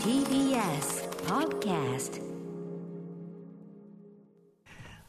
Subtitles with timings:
[0.00, 2.20] TBS Podcast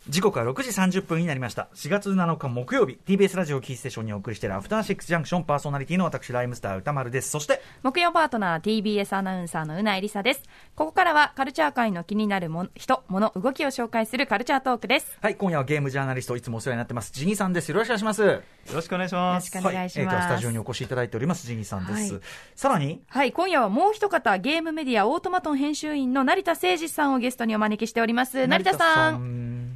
[0.10, 10.44] 時刻は6時30分になりました4月7日木曜日 TBS ラジオキーステーションにお送りしているアフターシックスジャンクションパーソナリティの私ライムスター歌丸ですそして木曜パートナー TBS アナウンサーのうないりさです。
[10.76, 15.18] ここからはカルチャー界の気になるもん人、物、動きを紹介するカルチャートークです。
[15.22, 18.42] はい今夜はゲームジャーナリストいつもお世話になってますジギーさんですよろしくお願いしますよよ
[18.74, 19.56] ろしくお願いします。
[19.56, 22.22] よろしくお願いしますえー今日はスタジオにお越しいただいておりますジギーさんです、はい
[22.56, 28.48] さらにはい、今夜はもう一方、ゲームメディアオートマトン編集員の成田誠二さんをゲストにお招きしております。
[28.48, 29.68] 成田さん。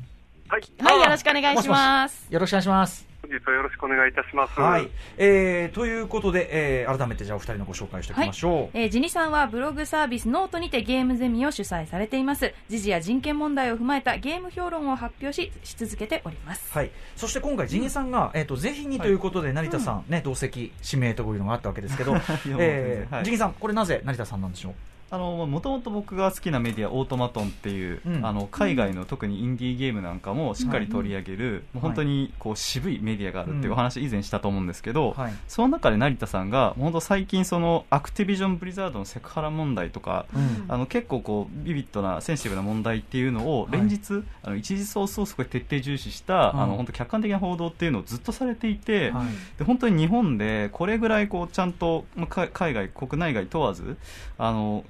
[0.51, 2.27] んはい、はい、よろしくお願いします。
[2.29, 3.07] よろしくお願いします。
[3.21, 4.59] 本日はよろしくお願いいたします。
[4.59, 12.53] はい、えー、ということで、えー、改めてじゃあお二人のご紹介しておきましょう、えージニさんはブログサービスノートにてゲームゼミを主催されています。
[12.67, 16.73] 時事や人権問題を踏まえたゲーム評論を発表し、し続けております。
[16.73, 22.15] はい、そして今回、ジニさんが、えー、とぜひにということで、成田さん、ね、同席指名というのがあったわけですけど、
[22.59, 23.25] えーはい。
[23.25, 24.73] ジニさん、これなぜ成田さんなんでしょう？
[25.17, 28.25] もともと僕が好きなメディアオートマトンっていう、うん。
[28.25, 35.33] あの海外の特にインディーゲームなんかもしっかり取り上げる、もう本当にこう渋いメディアがあるっていうお話以前したと思うんですけど、はい。
[35.47, 40.65] その中で成田さんが本当最近そのアクティビジョン・ブリザードのセクハラ問題とか、うん。
[40.69, 49.27] あの結構こうビビッドなセンシティブな問題っていうのを連日、あの一時ソースをすごい徹底重視した、うんあの本当客観的な報道っていうのをずっとされていて、はい。
[49.57, 53.97] で本当に日本でこれぐらいこうちゃんと、ま海外、国内外問わず
[54.37, 54.85] あの、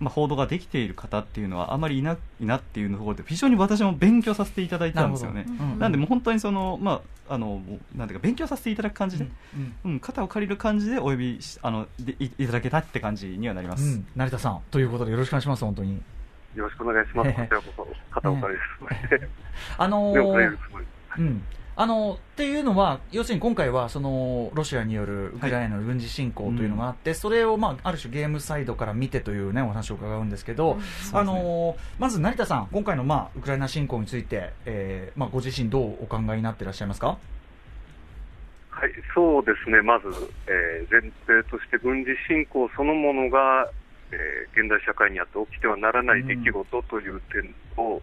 [0.00, 5.46] まあ、報道ができている方っていうのはあまりいないなっていうところで非常に私も勉強させていただいたんですよね。
[5.48, 7.62] うんなんでもう本当にその、まあ、あの
[7.96, 13.84] なんていうか勉強させていただく感じで、うんうん肩を借りる感じでお呼びしあのでいいただけたって感じにはなります。
[13.84, 16.02] うん成田さんということでよろしくお願いします、本当に。
[16.54, 17.32] よろしくお願いします。
[17.32, 18.60] こちらこそ、片岡です。
[19.78, 20.86] あのでも、ーるつもり。
[21.18, 21.42] うん
[21.76, 30.78] あのっていうのは、要するに今回はそのロシアによるウクライナの軍事侵攻というのがあって、それを、まあ、ある種ゲームサイドから見てという、ね、お話を伺うんですけど、
[31.12, 37.18] あのまず成田さん、今回の、まあ、ウクライナ侵攻について、えーまあ、ご自身、どうお考えになっていらっしゃいますか？
[38.70, 39.82] はい、そうですね。
[39.82, 40.06] まず、
[40.46, 43.68] えー前提として軍事侵攻そのものが、
[44.12, 48.00] えー現代社会にあって起きてはならない出来事という点と、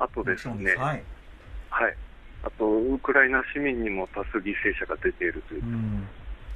[0.00, 1.02] あとですね、はい。
[1.70, 1.96] はい。
[2.44, 6.00] あと、ウクライナ市民にも多数犠牲者が出ているというう、ん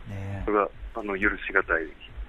[0.08, 1.82] ねそれがあの許しがたい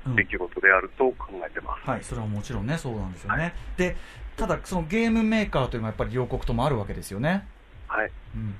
[0.08, 1.90] うん出来事であると考えてます。
[1.90, 3.44] はい、それはもちろんね、そうなんですよね。
[3.44, 3.96] はいで、
[4.38, 7.46] ただ、そのゲームメーカーというのはやっぱり両国ともあるわけですよね。
[7.88, 8.12] はい。
[8.36, 8.56] うん、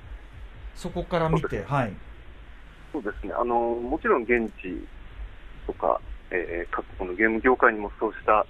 [0.74, 1.92] そこから見て、はい。
[2.92, 3.32] そうですね。
[3.32, 4.86] あの、もちろん現地
[5.66, 6.00] とか、
[6.30, 8.46] えー各国のゲーム業界にもそうした、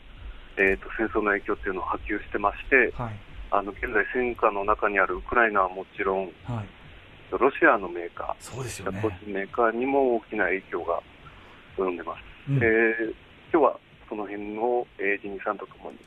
[0.56, 3.16] えーと戦争の影響っていうのを波及してまして、はい。
[3.50, 6.68] あの、現在戦火の中にあるウクライナはもちろん、はい。
[7.30, 11.00] ロシアのメーカー、そうですよねメーカーにも大きな影響が
[11.76, 12.20] 及んでます。
[12.50, 13.14] うんえー
[13.52, 15.98] 今日はその辺を、えー、ジニーさんとともに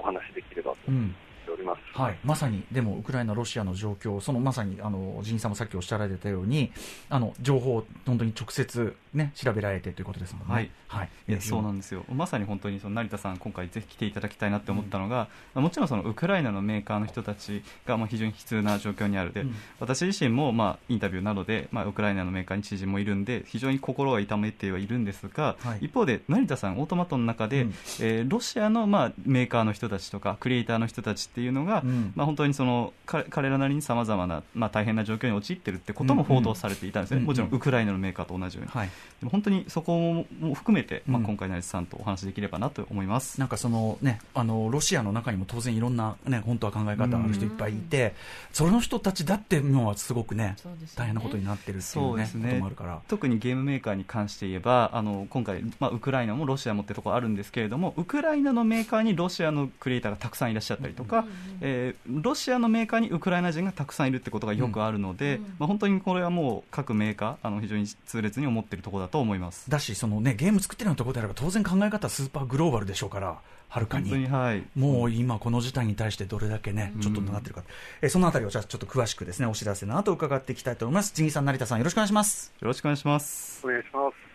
[0.00, 1.14] お話しできればと思うん。
[1.54, 1.80] っております。
[1.92, 6.72] はい、まさに、でも、ウクライナ、ロシアの状況、そのまさに、あの、ジンさんもさっきおっしゃられたように、
[7.08, 10.54] あの、情報を本当に直接、ね、調べられてということですもんね。
[10.54, 10.70] はい。
[10.86, 11.08] はい。
[11.28, 38.72] いやそうなんですよまさに本当にその成田さん、今回ぜひ来ていただきたいなって思ったのが、まあもちろんそのウクライナのメーカーの人たちがまあ非常に悲痛な状況にあるで、うん私自身もまあインタビューなどで、まあ、ウクライナのメーカーに知人もいるんで非常に心が痛めてはいるんですが、はい一方で成田さん、オートマトの中で、うんえーロシアのまあメーカーの人たちとかクリエイターの人たちっていうのが、うんまあ、本当にその彼彼らなりにさまざまな、まあ、大変な状況に陥っているってことも報道されていたんですね、うんうんもちろんウクライナのメーカーと同じように。
[38.72, 38.88] はい。
[38.88, 38.92] で
[39.24, 43.38] も本当にそこも含めて、まあ、うん今回、成田さんとお話しできればなと思います。
[43.38, 48.14] なんかそのね、あの、ロシアの中にも当然いろんなね、本当は考え方ある人いっぱいいて、
[48.52, 50.56] その人たちだって今はすごくね、ね
[50.96, 53.00] 大変なことになってるっていうね、そうですねこともあるから。
[53.08, 61.26] 特にゲームメーカーに関して言えばあの今回、まあ、ウクライナもロシアもってところあるんですけれどもウクライナのメーカーにロシアのクリエイターがたくさんいらっしゃったりとか、
[61.60, 69.70] えーロシアのメーカーにウクライナ人がたくさんいるってことがよくあるので、まあ、本当にこれはもう各メーカーあの非常に痛烈に思っているところだと思います。
[69.70, 74.26] だし、そのね、ゲーム作ってるようなところであれば、当然考え方はスーパーグローバルでしょうから、はるかにに。
[74.26, 77.62] はいもう今この事態に対してどれだけね、ちょっとなってるか。
[78.02, 81.12] えそのあたりをじゃあちょっと詳しくですね、お知らせの後伺っていきたいと思います。
[81.14, 82.52] ジギさん、成田さん、よろしくお願いします。
[82.60, 83.60] よろしくお願いします。
[83.64, 84.30] お願いします。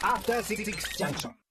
[0.00, 0.64] After Six
[0.98, 1.43] Junction.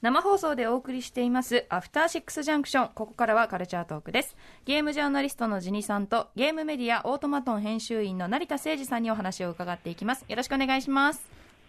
[0.00, 11.16] 生放送でお送りしていますアフターシックスジャンクションここからはカルチャートークですゲームジャーナリストのジニさんとゲームメディアオートマトン編集員の成田誠二さんにお話を伺っていきますよろしくお願いします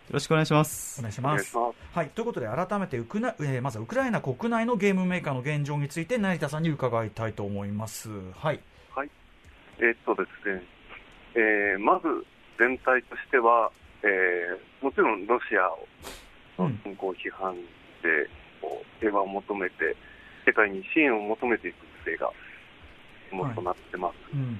[0.09, 1.01] よろしくお願いしますお。
[1.01, 1.55] 願いします。
[1.57, 8.09] はい、ということで改めてウクラ、えーまずはウクライナ国内のゲームメーカーの現状について成田さんに伺いたいと思います。
[8.35, 8.59] はい。
[8.95, 9.09] はい。
[9.77, 10.63] えーっとですね、
[11.35, 12.07] えーまず
[12.57, 13.71] 全体としては、
[14.01, 15.87] えーもちろんロシアを
[16.57, 17.55] その侵攻を批判
[17.99, 18.29] して、
[18.61, 19.95] こう平和を求めて、
[20.45, 22.31] 世界に支援を求めていく姿勢が
[23.31, 24.15] もとなってます。
[24.33, 24.59] うん。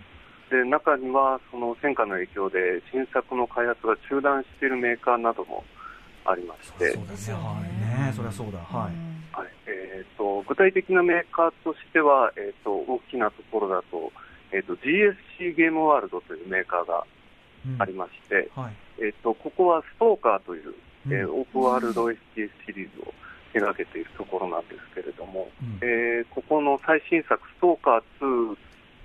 [0.49, 5.63] で中にはその戦火の影響で新作の開発が中断しているメーカーなども
[6.25, 7.35] ありまして、そうですね。
[7.35, 8.59] はいねそりゃそうだ。
[8.59, 8.93] はい。
[9.31, 9.47] はい。
[9.67, 14.11] えー、と具体的なメーカーとしては、えー、と大きなところだと,、
[14.51, 17.05] えー、と GSC ゲームワールドというメーカーが
[17.67, 17.81] うん。
[17.81, 18.73] ありまして、はい。
[18.99, 20.73] えー、とここはストーカーという、
[21.07, 21.39] えーうん。
[21.41, 22.17] オープンワールド FPS
[22.65, 23.13] シリーズを
[23.53, 25.79] 手掛けているところなんですけれども、うん。
[25.81, 28.57] えーここの最新作、ストーカー2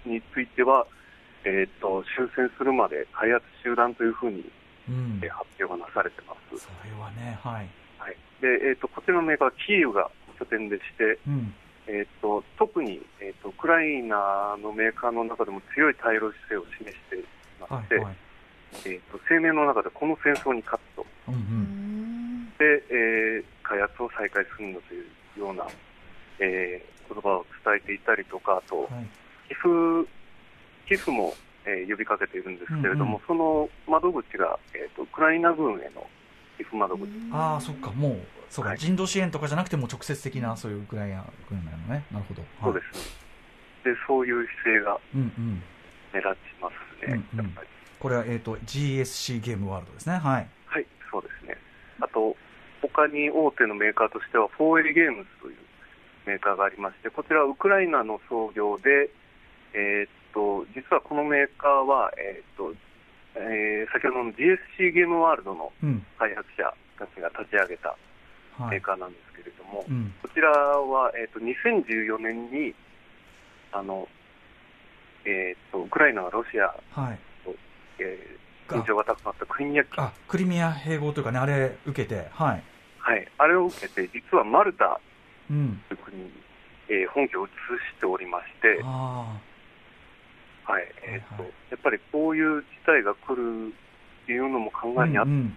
[0.06, 0.86] については、
[1.44, 4.44] えー、と終戦するまで開発中断というふうに、
[4.88, 5.20] うん。
[5.22, 6.64] えー発表がなされてます。
[6.64, 7.68] それはねはい。
[7.98, 8.16] はい。
[8.40, 11.54] でえー、とこちらのメーカーはキーウが拠点でして、うん。
[11.86, 17.24] えー、と特に、えー、とウクライナのメーカーの中でも強い対ロ姿勢を示してい
[17.60, 18.16] まして、はいはい。
[18.86, 21.06] えー、と声明の中でこの戦争に勝つと。
[21.28, 22.52] うんうん。
[22.58, 25.66] で、えー開発を再開するんだというような、
[26.38, 28.88] えー言葉を伝えていたりとか、あと、はい。
[29.48, 30.08] 寄付
[30.88, 31.34] 寄付も、
[31.66, 33.20] えー呼びかけているんですけれども、うんうん。
[33.26, 36.06] その窓口が、えーとウクライナ軍への
[36.56, 37.90] 寄付窓口、ああそっか。
[37.90, 38.18] もう
[38.48, 38.78] そうか、はい。
[38.78, 42.04] 人道支援とかじゃなくても直接的なそういうウクライナ軍なのね。
[42.10, 42.42] なるほど。
[42.62, 43.86] そうです。
[43.86, 46.70] ね、でそういう姿勢が目立ちま
[47.02, 47.54] すね、うんうん。
[47.98, 50.16] これは、えー、と GSC ゲームワールドですね。
[50.16, 50.48] はい。
[50.66, 51.56] はい、そうですね。
[52.00, 52.36] あと、
[52.88, 55.56] 他に大手のメーカーとしては、4A ゲームズという
[56.26, 59.10] メーカーがありまして、こちらはウクライナの創業で、
[59.74, 62.74] えーっと、実はこのメーカーは、えーっと、
[63.36, 66.06] えー先ほどの GSC ゲームワールドのうん。
[66.18, 67.88] 開発者たちが立ち上げた
[68.58, 68.70] はい。
[68.72, 70.12] メーカーなんですけれども、うん。
[70.22, 72.74] こちらは、えーっと、2014年に、
[73.72, 74.06] あの、
[75.24, 77.18] えーっと、ウクライナがロシア、はい。
[77.98, 79.84] えー緊張が高まったクリミア
[80.26, 82.62] クリミア併合というかねあれ受けてはい
[83.06, 84.98] はい、あれを受けて、実はマルタ
[85.50, 85.82] うん。
[85.88, 86.30] という国に、
[86.88, 87.52] えー本拠を移し
[88.00, 89.38] ておりまして、あ
[90.64, 90.84] はい。
[91.02, 93.72] えーとはいやっぱりこういう事態が来る
[94.22, 95.56] っていうのも考あえにあっうんうん。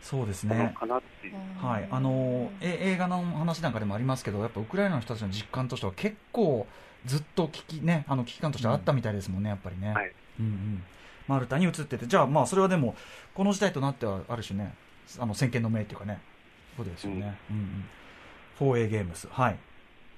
[0.00, 0.74] そうですね。
[0.78, 6.66] かなっていう、はい、あのえ映画の話なんかでもありますけど、やっぱウクライナの人たちの実感としては結構
[7.04, 9.92] ずっと危機,、ね、あの危機感としてあったみたいですもんね、やっぱりね。
[9.92, 10.12] はい。
[10.40, 10.82] うんうん、
[11.26, 12.94] マルタに移ってて、じゃあ、まあ、それはでも、
[13.34, 14.74] この時代となっては、ある種ね、
[15.18, 16.20] あの先見の明っていうかね、
[16.78, 17.38] ことですよね。
[17.50, 17.86] うん。
[18.66, 19.58] うん、4A ゲームス、はい。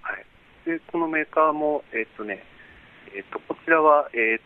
[0.02, 0.24] はい、
[0.64, 2.44] でこのメーカーも、えーっとね
[3.14, 4.40] えーっとこちらは、えー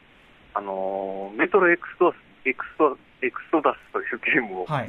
[0.55, 2.14] あのーメトロエクスト
[2.44, 4.88] エクストエクソダスというゲームを、はい。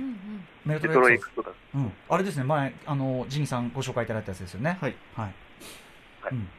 [0.65, 4.77] メメトロエククストダス、うん、あれですね、前、あの、ジニさんご紹介いただいたやつですよね。
[4.81, 4.95] はい。
[5.15, 5.33] はい。
[6.21, 6.33] はい。
[6.33, 6.49] うん。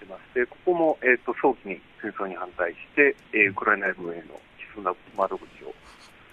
[0.00, 5.74] 出まして、ここも、えーっと早期に戦争に反対して、えーウクライナ軍への寄付な窓口を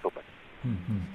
[0.04, 0.22] 紹介。
[0.66, 1.08] うんうん。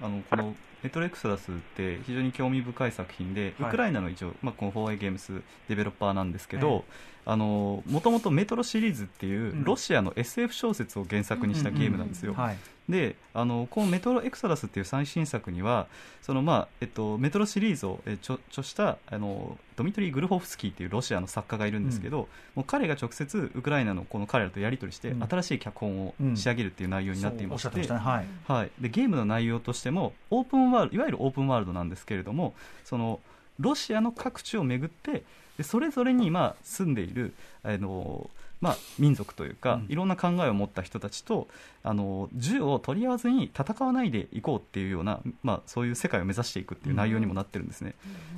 [0.00, 3.68] あのこのメトロエクソダスって非常に興味深い作品で、はい。
[3.68, 6.84] ウクライナの一応、まあ、この 4A ゲームスデベロッパーなんですけえど、
[7.24, 12.34] あのもともとメトロシリーズっていううんロシアの SF 小説を原作にしたゲームなんですよ。
[12.34, 12.56] はい。
[12.88, 15.86] であのこのメトロエクソダスっていう最新作には
[16.20, 28.26] その、まあえっと、メトロシリーズをえ著著したあのドミトリー・グルホフスキーっていうロシアの作家がいるんですけど、もう彼が直接ウクライナのこの彼らとやり取りして、うん新しい脚本を仕上げるっていう内容になっていまして、そうおっしゃってましたね。
[28.48, 28.60] はい。
[28.60, 32.54] はい、でゲームの内容としてもオープンワールドいわゆるオープンワールドなんですけれども
[32.84, 33.20] その
[33.58, 35.24] ロシアの各地を巡って
[35.56, 39.86] でそれぞれに今住んでいるあの、まあ、民族というか、うん。
[39.88, 41.48] いろんな考えを持った人たちと
[41.82, 47.94] あの銃を取り合わずに戦わないでいこうっていうような、まあ、そういう世界を目指していくっていう内容にもなってるんですね、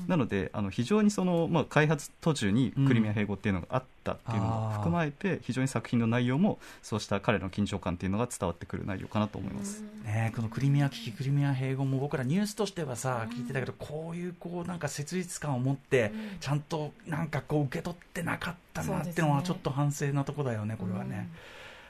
[0.08, 9.82] なのであの非常にその、まあ、開発途中にクリミア併合っていうのがあったっていうのも含まれて、非常に作品の内容もそうした彼らの緊張感っていうのが伝わってくる内容かなと思います。
[10.04, 21.28] ね、このクリミア危機、クリミア併合も僕らニュースとしてはさ、聞いてたけど、こういうこうなんか切実感を持って、ちゃんとなんかこう受け取ってなかったなっていうのは、ちょっと反省なとこだよね、これはね。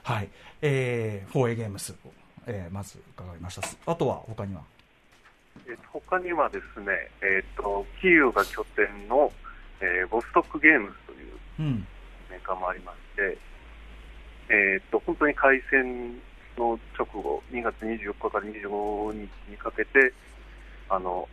[0.03, 0.29] はい、
[0.61, 1.95] えー、4A ゲームス、
[2.47, 3.67] えー、まず伺いました。
[3.91, 4.61] あとは他には？
[5.67, 6.87] えーと他にはですね、
[7.23, 9.33] えー、とキーウが拠点の、
[9.81, 11.87] えーボストックゲームズといううん、
[12.35, 13.39] メーカーもありまして、
[14.51, 16.19] えー、と本当に開戦
[16.59, 20.13] の直後、2月24日から25日にかけて、
[20.89, 21.29] あの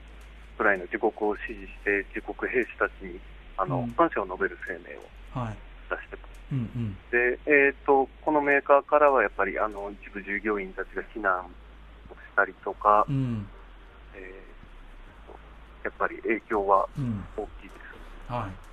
[0.55, 3.19] ウクライナ自国を支持して、自国兵士たちに
[3.57, 5.03] あの、うん感謝を述べる声明を
[5.33, 5.57] はい、
[5.89, 6.31] 出してます。
[6.51, 11.49] うんうん、で、えー、とこのメーカーからはやっぱりあの一部従業員たちが避難をし
[12.35, 13.47] たりとか、うん、
[14.13, 14.51] えー
[15.83, 17.75] やっぱり影響はうん、大きいで
[18.27, 18.31] す。
[18.31, 18.70] はい。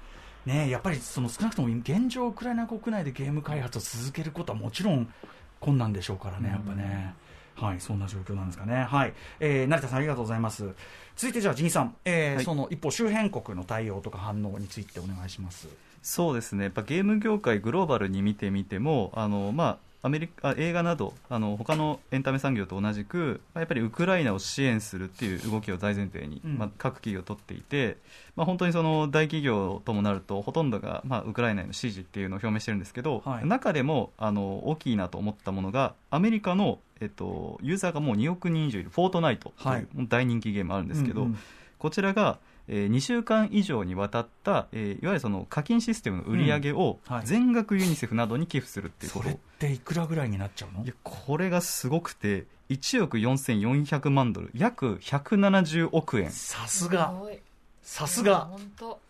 [0.49, 5.13] ね、やっぱりその少なくとも現状、ウクライナ国内でゲーム開発を続けることはもちろん
[5.61, 7.15] 困難でしょうからね、やっぱね。
[7.55, 8.85] はい、そんな状況なんですかね。
[8.85, 10.75] はい、えー、成田さんありがとうございます。
[11.17, 15.69] 続いてじゃあ、ジニさん、えーはいその一方周辺国の対応とか反応についてお願いします。
[16.03, 26.59] そうですねやっぱゲーム業界グローバルに見てみてもあの、まあ、アメリカあ映画などあの他のエンタメ産業と同じく、まあやっぱりウクライナを支援するっていう動きを大前提に、うん。
[26.59, 27.97] まあ、各企業取っていて、
[28.37, 33.47] まあ、本当にその大企業ともなるとほとんどが、まあ、ウクライナへの支持っていうのを表明してるんですけど、はい。
[33.47, 39.87] 中でもあの大きいなと思ったものがアメリカの、えっと、ユーザーがもう2億人以上いるフォートナイトという、はい。
[40.09, 41.39] 大人気ゲームあるんですけど、うんうん。
[41.79, 47.15] こちらが、えー2週間以上にわたった、えーいわゆるその課金システムの売り上げをうん。
[47.17, 47.27] はい。
[47.27, 50.85] 全額ユニセフなどに寄付するっていうこと、それっていくらぐらいになっちゃうの？
[50.85, 54.51] いやこれがすごくて1億4400万ドル。
[54.55, 56.31] 約170億円。
[56.31, 57.39] さすが、ごい。
[57.83, 59.01] さすが、本当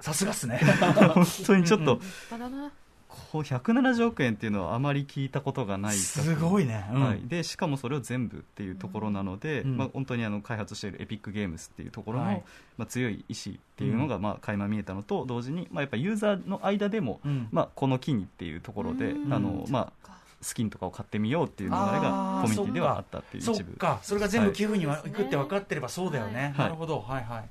[0.00, 0.60] さすがっすね。
[1.14, 2.70] 本当にちょっと、立派だな
[3.08, 6.88] こう170億円っていうのはあまり聞いたことがないすごいね。
[6.92, 7.02] うん。
[7.02, 9.76] はい、でしかもそれを全部っていうところなので、うん。
[9.76, 12.42] まあ、本当にあの開発しているエピックゲームスっていうところの、はい。
[12.76, 17.48] まあ、強い意志っていうのがまあ垣間見えたのと同時に、まあ、やっぱユーザーの間でも、うん。
[17.52, 19.32] まあ、この機にっていうところで、うん。
[19.32, 23.72] あのまあ、スキンとかを買ってみようっていう流れあがーコミュニティではあったっていうそ一部。
[23.72, 26.54] っか、それが全部はい寄付には行くって分かってればそうだよね。
[26.56, 26.66] はい。
[26.66, 27.48] なるほど、はいはい。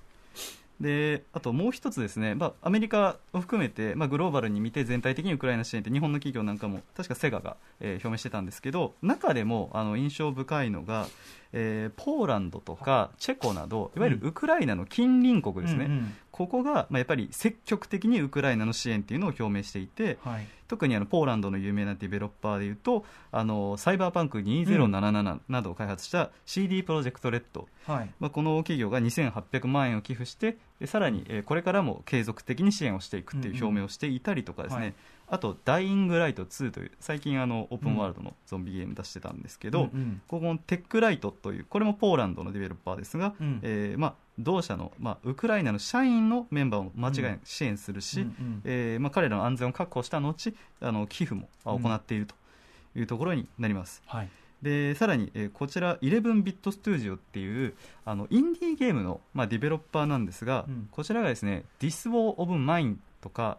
[0.79, 11.07] であともう一つですね、まあ、アメリカを含めて、まあ、グローバルに見て全体的にウクライナ支援って日本の企業なんかも確かセガが、えー表明してたんですけど中でもあの印象深いのが、
[11.53, 20.47] えーポーランドとかチェコなどいわゆるウクライナの近隣国ですね、うんうんここが、まあ、やっぱり積極的にウクライナの支援っていうのを表明していてはい。
[20.67, 28.09] 特にあのポーランドの有名なディベロッパーでいうとあのサイバーパンク2077などを開発した CD プロジェクトレッド、はい。
[28.19, 34.93] まあ、この企業が2800万円を寄付してでさらに、えーこれからも継続的に支援をしていくっていう表明をしていたりとかですね、はい。
[35.27, 40.21] あと「ダイイングライト2」という最近あのオープンワールドのゾンビゲーム出してたんですけど、うんうん。
[40.27, 43.59] ここのテックライトというこれもポーランドのディベロッパーですが、うん。
[43.61, 52.35] えーまあ、同社の、まあ、ウクライナの社員のメンバーを間違いなく支援するし、うんうんえーまあ、彼らの安全を確保した後あの寄付もまあ行っていると
[52.95, 54.01] いうところになります。
[54.05, 54.29] はい。
[54.61, 63.57] でさらに、えーこちら11ビットスタジオっていうあのインディーゲームの、まあ、ディベロッパーなんですが、うんこちらがですね「This War of Mine」とか、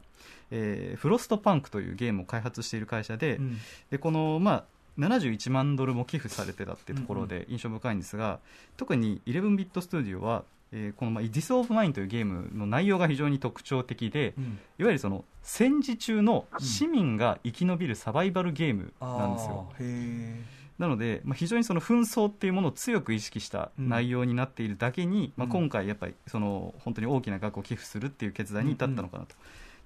[0.50, 3.58] えーフロストパンクというゲームを開発している会社で,、うん
[3.90, 4.64] でこの、まあ、
[4.98, 8.40] 71万ドルも寄付されてたっていうところで印象深いんですが、
[8.76, 14.44] 特に11ビットスタジオは、えーこの、まあ、This of Mine というゲームの内容が非常に特徴的で、うん。
[14.44, 19.68] いわゆるその戦時中の市民が生き延びるサバイバルゲームなんですよ。
[19.70, 25.52] あーへなので、まあ、非常にその紛争っていうものを強く意識した内容になっているだけに、まあ、うん。
[25.52, 29.34] 今回、やっぱりその本当に大きな額を寄付するっていう決断に至ったのかなと、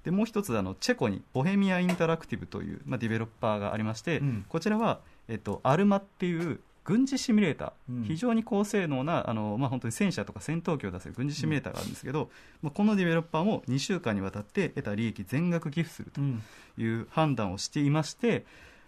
[0.03, 4.45] でもう一つあの、チェコにボヘミア・インタラクティブという、まあ、ディベロッパーがありまして、うん。
[4.49, 8.05] こちらは、えっと、アルマっていう軍事シミュレーター、うん。
[8.05, 12.31] 非常に高性能なあの、まあ、本当に戦車とか戦闘機を出せる軍事シミュレーターがあるんですけど、
[12.63, 16.21] まあ、このディベロッパーも2週間にわたって得た利益全額寄付すると
[16.81, 18.45] いう判断をしていまして、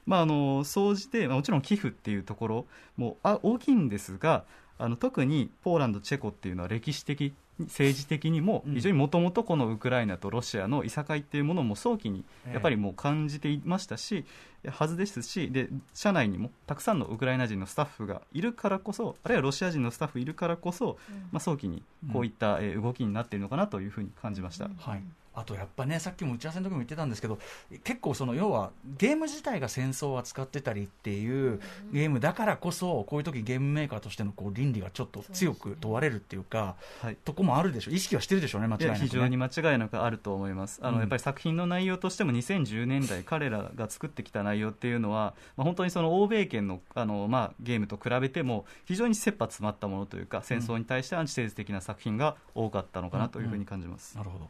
[0.07, 4.45] まあ、あの総じて、まあもちろん寄付っていうところもあ大きいんですが
[4.79, 8.75] あの特にポーランド、チェコっていうのは歴史的政治的にもうん。
[8.75, 12.53] 非常にもともとこのウクライナとロシアのいさかいっていうものも早期にええ。
[12.55, 14.25] やっぱりもう感じていましたし、
[14.71, 20.99] はずですしで社内にもたくさんのウクライナ人のスタッフがいるからこそあるいはロシア人のスタッフいるからこそ、
[21.33, 24.69] まあ、早期にこういった、えー動きになっているのかなというふうに感じました。
[24.79, 25.03] はい、
[25.35, 27.39] あとやっぱね、さっきも打ち合わせの時も言ってたんですけど、
[27.85, 31.61] 結構、その要はゲーム自体が戦争を扱ってたりっていう
[31.93, 37.17] ゲームだからこそ、こういう時ゲームメーカーとしてのこう倫理がちょっと強く問われるっていうか、はい。
[37.25, 54.17] とこもあるでしょ、意識はしてるでしょうね、間違いなく、ね、非常に間違いなくあると思います、あのうんやっぱり作品の内容としても2010年代、彼らが作ってきた内容っていうのは、まあ、本当にその欧米圏のあの、まあ、ゲームと比べても、非常に切羽詰まったものというか、戦争に対してアンチテーゼ的な作品が多かったのかなというふうに感じます。
[54.17, 54.49] なるほど。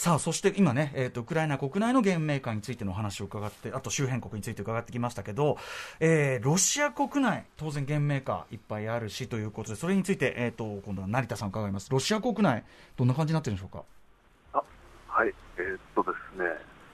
[0.00, 5.58] さあ、そして今ね、えっ、と、ウクライナ国内のゲームメーカーについてのお話を伺って、あと周辺国について伺ってきましたけど、
[5.98, 11.90] えーロシア国内、当然ゲームメーカーいっぱいあるしということで、それについて、えっ、と、今度は成田さん伺います。
[11.90, 12.62] ロシア国内、
[12.96, 13.82] どんな感じになってるんでしょうか？
[14.52, 14.62] あ
[15.08, 16.44] はい、えーっとですね、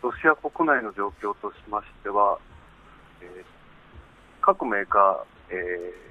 [0.00, 2.38] ロシア国内の状況としましては、
[3.20, 3.44] えー
[4.40, 6.04] 各メーカー、えー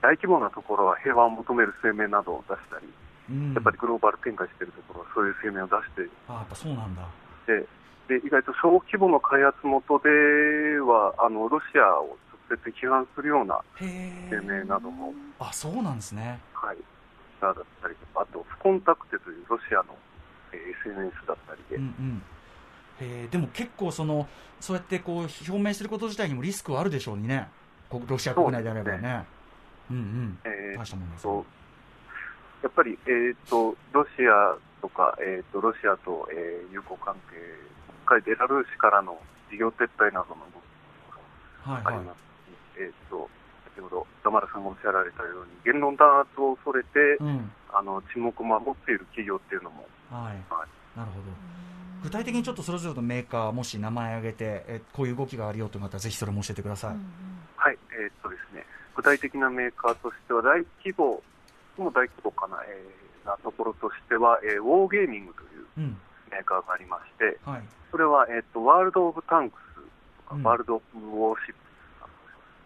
[0.00, 2.86] 大規模なところは平和を求める声明などを出したり、
[3.54, 7.02] やっぱりグローバル展開しているところはそういう声明を出していあやっぱそうなんだ。
[7.46, 7.66] て、
[8.08, 10.08] で意外と小規模の開発元で
[10.80, 12.18] はあのロシアを
[12.50, 16.40] 直接批判するようなへ声明なども、あ、そうなんですね。
[16.52, 16.76] はい、
[17.40, 19.96] だったりとか、あと、不コンタクテというロシアの、
[20.52, 22.22] えー SNS だったりで、うんうん。
[23.00, 24.28] へーでも結構その、
[24.60, 27.48] そうやってこう表明すること自体にもリスクはあるでしょうにね。
[27.88, 29.24] こロシア国内であればね。
[29.90, 30.38] うんうん。
[30.44, 31.44] えー大したもんですと
[32.62, 37.36] やっぱり、えー、とロシアとか、えー、とロシアと、えー友好関係、
[38.06, 39.18] 今回ベラルーシからの
[39.50, 40.46] 事業撤退などの
[41.62, 42.22] はいはいありますし、
[42.78, 43.28] えー、と
[43.74, 47.50] 先ほど田丸さんがおっしゃられたように、言論弾圧を恐れて、うん。
[47.72, 50.66] あの沈黙を守っている企業っていうのも、はいは。
[50.96, 51.26] なるほど。
[52.02, 56.96] 具体的にちょっとそれぞれのメーカー、もし名前挙げて、えこういう動きがあるよという方は、ぜひそれも教えてください。
[57.56, 58.64] はいえーとですね、
[58.96, 61.22] 具体的なメーカーとしては、大規模、
[61.80, 65.96] もう大規模かな、えーなところとしては、えーウォーゲーミングといううん。
[66.30, 67.62] メーカーがありまして、はい。
[67.90, 69.80] それは、えー、とワールド・オブ・タンクス
[70.24, 71.60] とか、うんワールド・オブ・ウォーシップ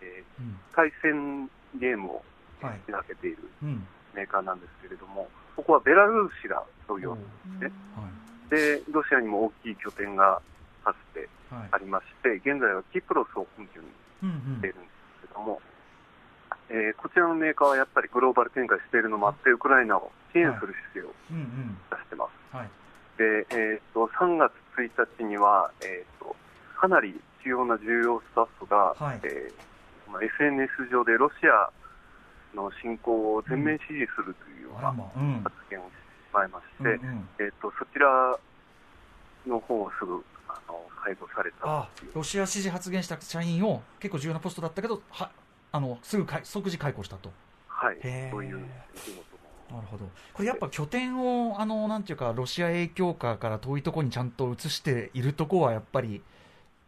[0.02, 0.58] えーうん。
[0.74, 2.22] 対戦ゲームを
[2.62, 2.80] はい。
[2.86, 3.86] 手掛けているうん。
[4.14, 7.20] メーカーなんですけれども、ここはベラルーシが創業はい。
[8.50, 10.40] で、ロシアにも大きい拠点が
[10.84, 11.78] かつてはいあ。
[11.78, 13.88] りまして、現在はキプロスを本拠に
[14.22, 14.88] うんうんしているんで
[15.22, 15.60] すけども、
[16.70, 21.12] えーこちらのメーカーはやっぱりグローバル展開しているのもあって、ウクライナを支援する姿勢を。
[21.90, 22.56] 出してます。
[22.56, 22.70] はい。
[23.18, 26.34] で、えー、と3月1日には、えー、と
[26.78, 31.70] かなり主要な重要スタッフが、はいえーまあ SNS 上でロシア
[32.56, 34.92] の侵攻を全面支持するというような。
[35.42, 35.96] 発言をして
[36.30, 38.38] しまいまして、うんうんえー、とそちら
[39.46, 45.30] の方をすぐあの解雇されたロシア支持発言した社員を結構重要なポストだったけどは
[45.74, 47.32] あのすぐかい即時解雇したと。
[47.66, 47.96] はい
[48.30, 48.58] そういう
[49.70, 50.08] なるほど。
[50.32, 56.22] これやっぱ拠点をあのなんていうかロシア影響下から遠いところにちゃんと移しているところはやっぱり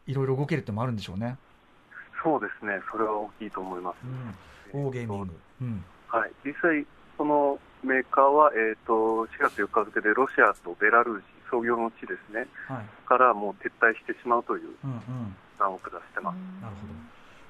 [0.07, 1.37] いろいろ動けるってのもあるんでしょうね、
[2.23, 3.97] そうですね、それは大きいと思います。
[4.75, 5.85] うん、ーゲーミング、うん。
[6.07, 13.09] はい、実際、そのメーカーは、えー、と4月4日付でロシアとベラルーシ、創業の地ですね、はい。
[13.09, 16.37] からもう撤退してしまうといううんうん、案を下してます。
[16.63, 16.77] なる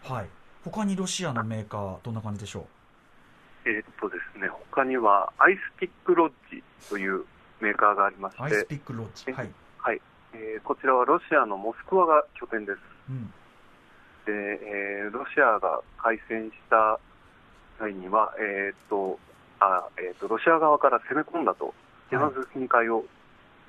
[0.05, 0.29] ほど、はい、
[0.71, 2.67] 他にロシアのメーカーどんな感じでしょ
[3.65, 7.25] えーっとですね、他にはアイスピックロッジという
[7.61, 10.01] メーカーがありましうアイスて、ピックロッジはい、はい。
[10.35, 12.79] えーこちらはロシアのモスクワが拠点です。
[13.11, 13.27] うん。
[14.27, 16.99] で、えーロシアが開戦した
[17.79, 19.19] 際には、えーっと
[19.61, 21.75] あえーっとロシア側から攻め込んだと、
[22.11, 23.05] 手なず見解を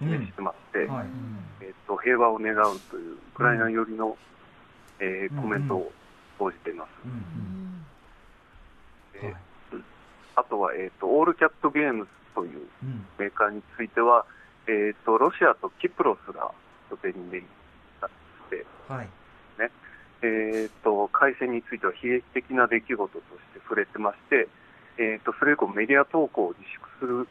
[0.02, 1.08] うん示してまして、はい。
[1.62, 4.15] えーっと平和を願うというウクライナ寄りの、
[5.00, 5.41] えーうん。
[5.41, 5.91] コメントを
[6.38, 6.89] 報じています。
[10.36, 13.06] あとは、えーっとオールキャットゲームズといううん。
[13.17, 14.26] メーカーについては、
[14.67, 16.52] えー、とロシアとキプロスが
[16.89, 17.32] 拠点に
[18.00, 18.10] なっ
[18.50, 19.10] て、はい。
[20.21, 23.23] えー、と開戦については悲劇的な出来事とし
[23.54, 24.47] て触れてまして、
[24.97, 27.28] えー、とそれ以降、メディア投稿を自粛する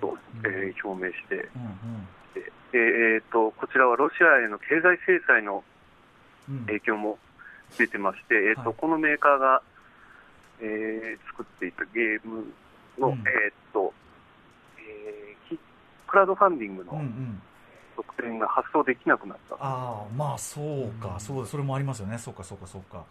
[0.00, 2.08] と、えー表明して、うんうん。
[2.34, 5.62] でえー、とこちらはロシアへの経済制裁の
[6.48, 6.66] うん。
[6.66, 7.18] 影響も
[7.78, 8.74] 出てまして、えーとはい。
[8.78, 9.62] このメーカーが、
[10.60, 12.44] えー作っていたゲーム
[12.98, 13.14] の、うん。
[13.20, 13.92] えーと
[14.78, 15.58] えーき
[16.06, 17.42] クラウドファンディングの、うんうん。
[17.96, 22.16] 特典が発送できなくなった、ああまあそうか、そうそれもありますよね。
[22.18, 23.04] そうかそうかそうか。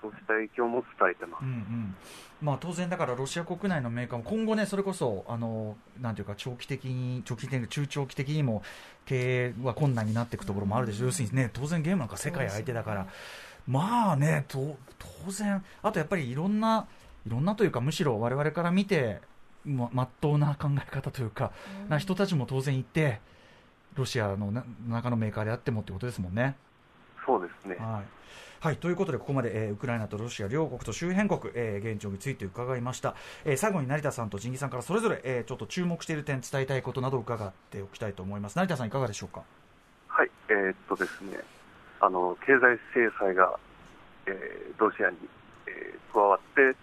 [0.00, 1.42] そうした影響も伝えてます。
[1.42, 1.48] うん。
[1.48, 1.96] うん。
[2.40, 8.62] まあ当然だからロシア国内のメーカーも今後ねそれこそあのなんていうか長期的に長期的に中長期的にも
[9.06, 13.06] 経営は困難になっていくところもあるでしょう、要するにね当然ゲームなんか世界相手だから、
[13.68, 14.76] まあねと
[15.24, 16.86] 当然あとやっぱりいろんな
[17.26, 19.20] いろんなというかむしろ我々から見て
[19.64, 21.52] ままっとうな考え方というか、
[21.88, 23.20] な人たちも当然いて
[23.94, 26.56] ロシアのな中のメーカーであってもってことですもんね。
[27.26, 27.76] そうですね。
[27.76, 28.04] はい
[28.60, 38.56] はい、ということで、ここまで、えーウクライナとロシア両国と周辺国、えー現状について伺いました、えー最後に成田さんと仁義さんからそれぞれ、えーちょっと注目している点、伝えたいことなどを伺っておきたいと思います。
[38.56, 39.42] 成田さん、いかがでしょうか？
[40.08, 41.38] はい、えーっとですね、
[42.00, 43.58] あの経済制裁が、
[44.26, 45.16] えーロシアに、
[45.66, 46.76] えー加わって、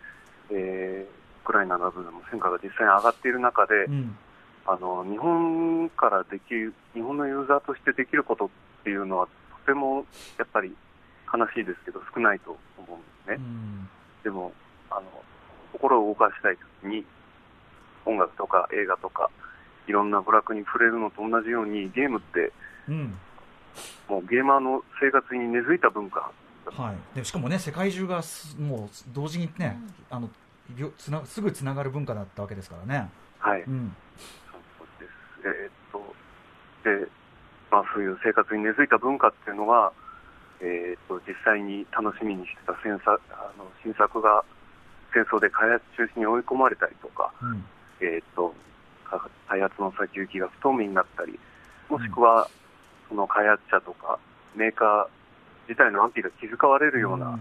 [0.52, 4.18] えーウクライナなどでも戦果が実際に上がっている中で、うん、
[4.66, 8.50] あの日本からできる、日本のユーザーとしてできることっ
[8.84, 9.28] ていうのは、
[9.66, 10.06] とても
[10.40, 10.76] やっぱり
[11.32, 13.36] 悲しいですけど、少ないと思うんですね。
[13.38, 13.90] うん、
[14.24, 14.54] でも
[14.90, 15.04] あの
[15.74, 17.06] 心を動かしたいときに
[18.06, 19.30] 音楽とか映画とか
[19.88, 22.52] いろんな娯楽に触れるのと同じようにゲームって
[22.88, 23.18] うん、
[24.08, 26.32] もうゲーマーの生活に根付いた文化。
[26.66, 30.30] はい、でしかもね、世界中がすもう同時にね、あの
[30.70, 33.10] びょつなすぐつながる文化だったわけですからね。
[33.40, 33.96] はい、うん、
[34.80, 35.12] そうです。
[35.48, 36.16] えーっと
[36.84, 37.08] で、
[37.72, 39.92] まあ、そういう生活に根付いた文化っていうのが、
[40.62, 44.44] えーっと実際に楽しみにしてた戦作あの新作が
[45.14, 47.64] 戦争で開発中止に追い込まれたりとか、うん、
[48.02, 48.54] えー、と
[49.06, 51.40] か開発の先行きが不透明になったり、
[51.90, 52.50] もしくは
[53.10, 54.20] その開発者とか
[54.56, 55.08] メーカー
[55.68, 57.40] 自体の安否が気遣われるような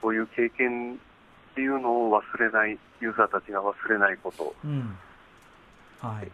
[0.00, 4.96] そういう経験っていうのを忘れない、ユーザーたちが忘れないこと、うん。
[6.00, 6.30] はい。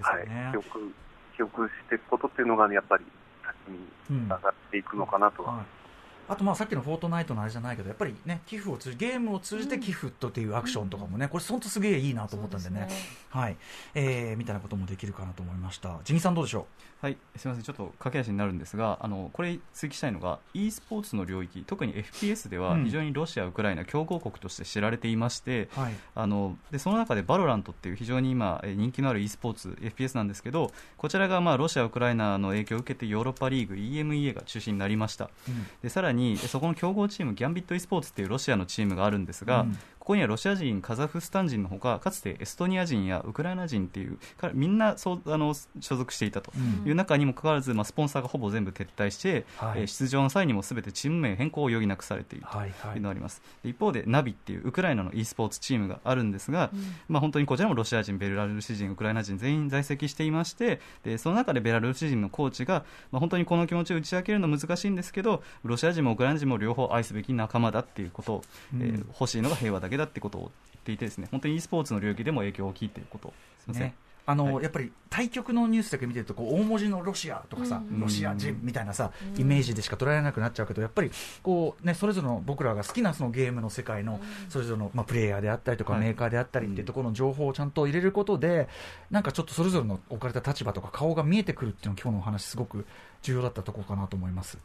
[0.00, 0.52] はい。
[0.52, 0.94] 記憶
[1.36, 3.04] 記憶していくことっていうのが、ね、やっぱり
[3.44, 4.26] 先にうん。
[4.26, 5.81] つながっていくのかなとは、はい
[6.28, 12.88] あとまあさっきのフォートナイトのあれじゃないけどやっぱりね寄付を通じゲームを通じて寄付とっていうアクションとかもねこれ本当すげえいいなと思ったんでね。
[13.30, 13.56] はい、
[13.94, 16.00] えー、みたいなこともできるかなと思いました。
[16.04, 16.66] ジミさんどうでしょ
[17.02, 22.84] はい、すみません、ちょっと駆け足になるんですが、あのこれ、追記したいのが、e スポーツの領域、特に FPS ではうん。
[22.84, 25.94] 非常にロシア、ウクライナ、強豪国として知られていまして、うはい。
[26.14, 35.28] あのでその中でバロラントっていう非常に今、えー人気のある e スポーツ、FPS なんですけど、こちらがまあロシア、ウクライナの影響を受けて、ヨーロッパリーグ、EMEA が中心になりました。
[35.48, 35.66] うん。
[35.82, 39.78] でさらに、そこの強豪チーム、ギャンビット e スポーツっていうロシアのチームがあるんですが、うん。
[40.02, 46.88] ここにはロシア人、カザフスタン人のほか、かつてエストニア人やウクライナ人っていう、かみんなそうあの所属していたとうん。
[46.88, 49.82] いう中にもかかわらず、まあ、スポンサーがほぼ全部撤退して、はい。
[49.82, 52.96] えー出場の際にもすべてチーム名変更を余儀なくされているとはいはい。
[52.96, 53.42] いうのがあります。
[53.62, 56.72] で一方で、ナビっていうウクライナの e スポーツチームがあるんですが、
[57.08, 69.06] まあ、本当にこちらもロシア人、ベラルーシ人、ウクライナ人全員在籍していまして、でその中でベラルーシ人のコーチが、まあ、本当にこの気持ちを打ち明けるのは難しいんですけど、ロシア人もウクライナ人も両方愛すべき仲間だっていうことを、えーうん。
[69.20, 70.50] 欲しいのが平和だけだってことを言っ
[70.84, 73.88] ていてですね、本当に e スポーツの領域でも影響大きいということ、すみません。
[73.88, 73.94] ね。
[74.24, 74.62] あの、はい。
[74.62, 78.00] やっぱり対局のニュースだけ見てるとこう大文字のロシアとかさ、うん。
[78.00, 81.10] ロシア人みたいなさ、イメージでしか捉えられなくなっちゃうけどやっぱり
[81.42, 88.68] こう、ね、それぞれの僕らが好きなそのゲームの世界のそれぞれの、まあ、プレイヤーであったりとか、はいメーカーであったりっていうところの情報をちゃんと入れることで
[89.10, 92.86] なんかちょっとそれぞれの置かれた立場とか顔が見えてくるっていうのが今日のお話すごく
[93.22, 94.58] 重要だったところかなと思います。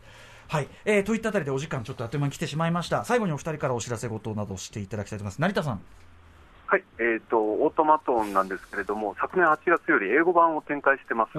[0.47, 3.03] はい、えー、といったあたりでお時間ちょっとあっという間に来てしまいました。
[3.03, 5.41] 最後にお二人からお知らせ事などしていただきたいと思います。
[5.41, 5.81] 成田さん。
[6.67, 6.83] はい。
[6.99, 11.31] えー、とオートマトンなんですけれども、昨年8月より英語版を展開してます。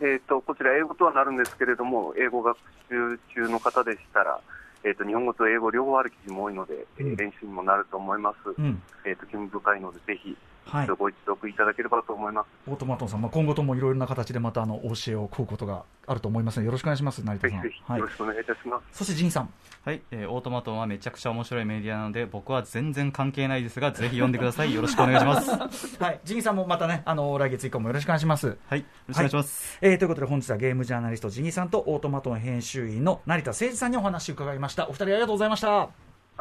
[0.00, 2.56] えー、とこちら、英語とはなるんですけれども、英語学
[2.90, 4.40] 習中の方でしたら、
[4.82, 7.16] えー、と日本語と英語両方ある記事も多いので、えーうん。
[7.16, 8.36] 練習にもなると思います。
[8.58, 8.82] うん。
[9.06, 12.46] えー、と興味深いので、ぜひはいご一読いただければと思います。
[12.68, 18.98] オートマトンさん、まあ、今後ともいろいろな形でまたあのお教えを請うことがあると思いますのでよろしくお願いします成田さん、ぜひぜひはいよろしくお願いいたします。
[18.98, 19.50] そして仁さん
[19.84, 24.72] はい、えーオートマトンはめちゃくちゃ面白いメディアなので、僕は全然関係ないですが、ぜひ読んでください。
[24.74, 25.50] よろしくお願いします。
[25.50, 29.78] ははい仁さんもまたねあの来月以降もよろしくお願いしますい、よろしくお願いします。
[29.82, 35.88] えーということで本日はゲームジャーナリストジニさんとオートマトン編集員の成田誠二さんにお話を伺いましたお二人ありがとうございましたあ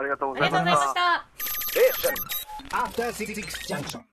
[0.02, 1.26] りがとうごありがとうございざいましたま
[1.98, 2.34] し。
[2.70, 4.02] た After Six Junction.